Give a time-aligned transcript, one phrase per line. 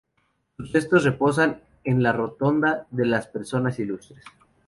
[0.57, 4.23] Sus restos reposan en la Rotonda de las Personas Ilustres.